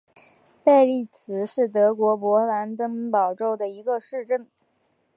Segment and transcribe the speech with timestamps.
[0.63, 4.47] 贝利茨是德国勃兰登堡州的一个市镇。